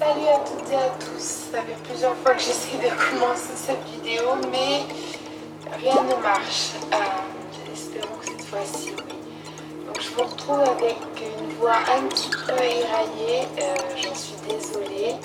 Salut 0.00 0.28
à 0.28 0.38
toutes 0.38 0.72
et 0.72 0.76
à 0.76 0.88
tous. 0.98 1.50
Ça 1.52 1.60
fait 1.60 1.76
plusieurs 1.84 2.16
fois 2.16 2.32
que 2.32 2.40
j'essaie 2.40 2.78
de 2.78 2.88
commencer 2.88 3.52
cette 3.54 3.84
vidéo, 3.84 4.30
mais 4.50 4.86
rien 5.76 6.02
ne 6.04 6.22
marche. 6.22 6.70
Euh, 6.90 7.70
espérons 7.70 8.14
que 8.18 8.24
cette 8.24 8.46
fois-ci, 8.46 8.94
oui. 8.96 9.14
Donc 9.86 10.00
je 10.00 10.08
vous 10.14 10.22
retrouve 10.22 10.60
avec 10.60 10.96
une 11.20 11.52
voix 11.56 11.76
un 11.94 12.06
petit 12.06 12.30
peu 12.30 12.54
éraillée. 12.54 13.46
Euh, 13.60 13.74
j'en 14.02 14.14
suis 14.14 14.36
désolée. 14.48 15.16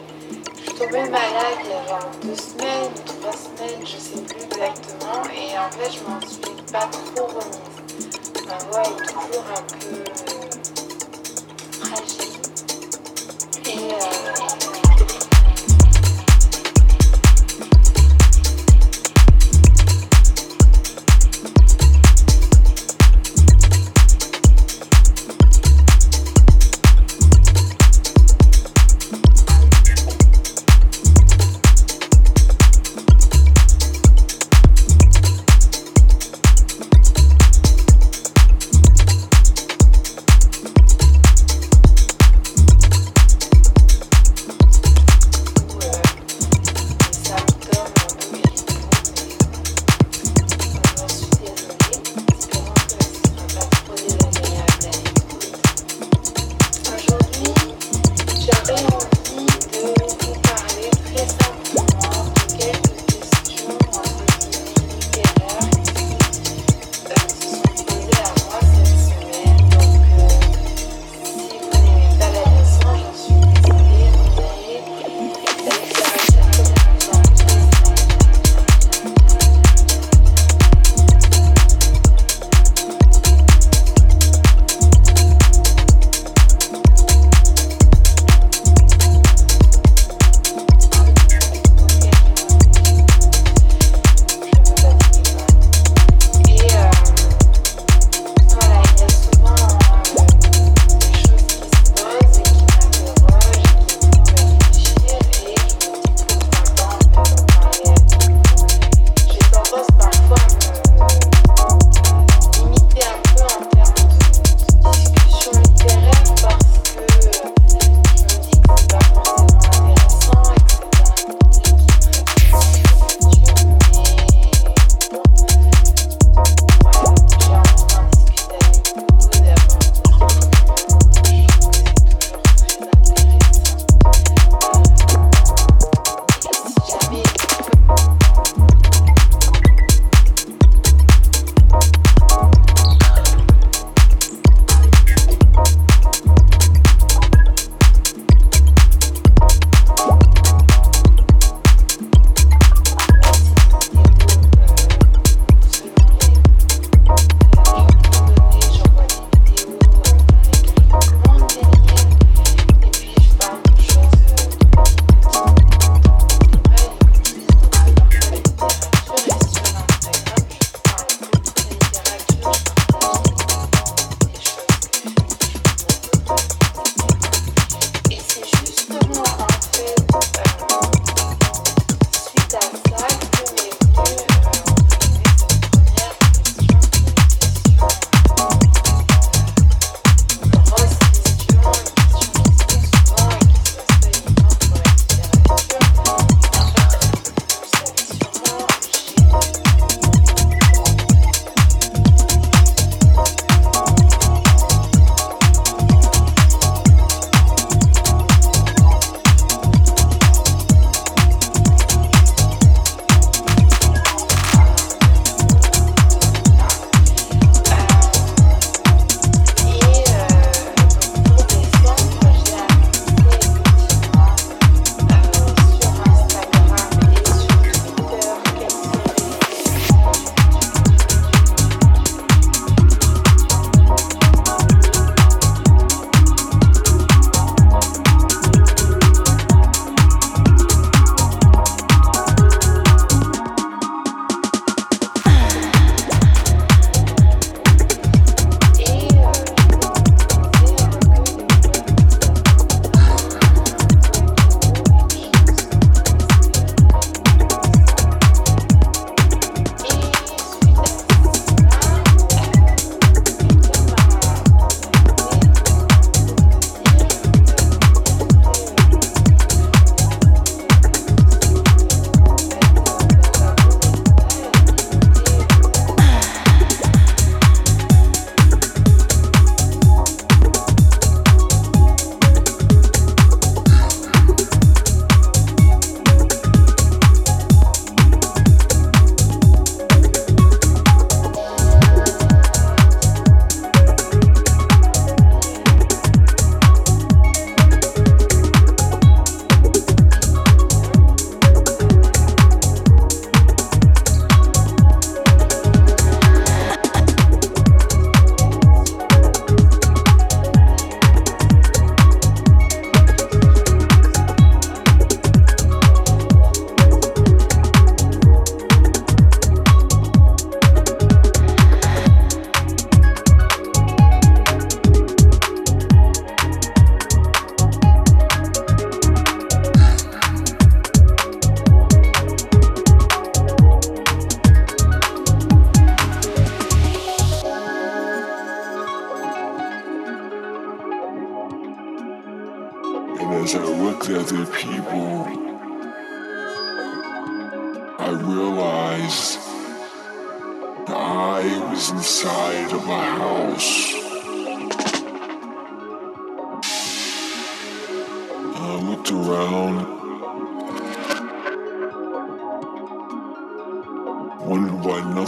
Je 0.58 0.62
suis 0.64 0.74
tombée 0.78 1.10
malade 1.10 1.58
il 1.64 1.70
y 1.70 1.74
a 1.74 1.88
genre 1.88 2.12
deux 2.22 2.36
semaines, 2.36 2.92
trois 3.06 3.32
semaines, 3.32 3.80
je 3.86 3.96
sais 3.96 4.22
plus 4.24 4.44
exactement. 4.44 5.24
Et 5.34 5.58
en 5.58 5.72
fait, 5.72 5.90
je 5.90 6.04
m'en 6.04 6.20
suis 6.28 6.42
pas 6.74 6.90
trop 6.92 7.28
remise. 7.28 8.46
Ma 8.46 8.58
voix 8.70 8.82
est 8.82 9.06
toujours 9.08 9.46
un 9.56 9.64
peu 9.80 9.96
euh, 9.96 10.50
fragile. 11.80 12.42
Et 13.68 13.94
euh, 13.94 14.45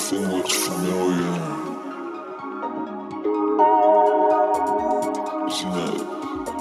everything 0.07 0.37
looks 0.37 0.53
familiar. 0.53 1.33
Isn't 5.47 5.73
that 5.73 5.97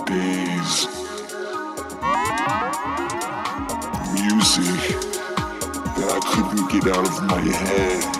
days? 0.06 0.86
Music 4.14 4.96
that 5.94 6.08
I 6.10 6.20
couldn't 6.24 6.68
get 6.70 6.96
out 6.96 7.06
of 7.06 7.22
my 7.24 7.40
head. 7.40 8.15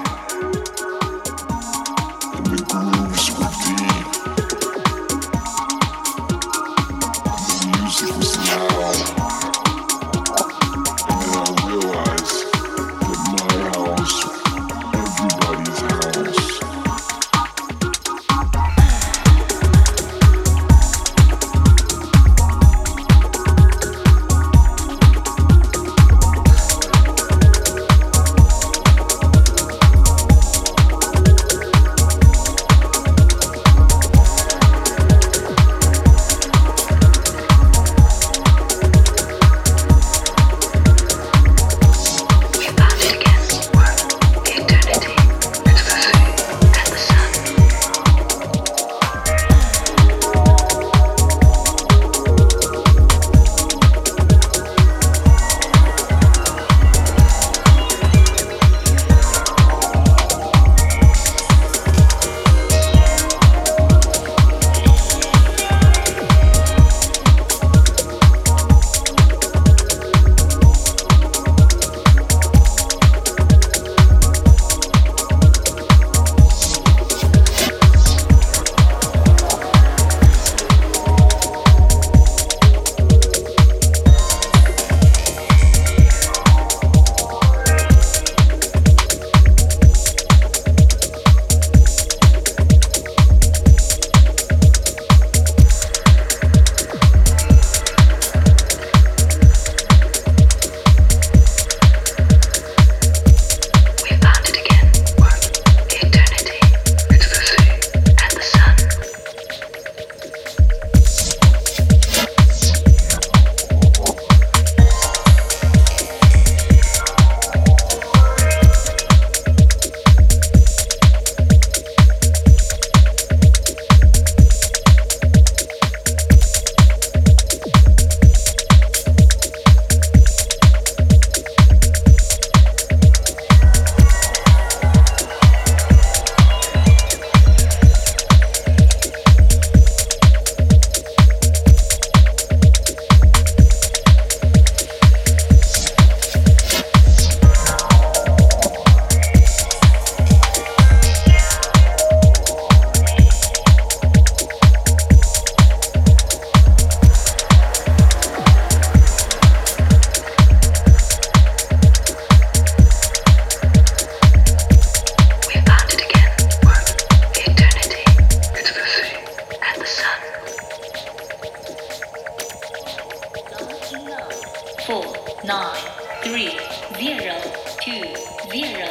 four, 174.86 175.04
nine, 175.44 175.76
three, 176.22 176.56
zero, 176.96 177.34
two, 177.82 178.14
zero, 178.52 178.86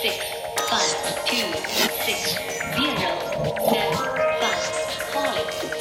six, 0.00 0.24
five, 0.70 1.26
two, 1.26 1.52
six, 2.06 2.38
zero, 2.74 3.10
seven, 3.68 4.16
five, 4.40 4.96
calling. 5.12 5.75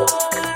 Oh, 0.00 0.47